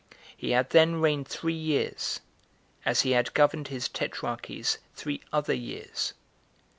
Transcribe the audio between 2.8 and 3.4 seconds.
as he had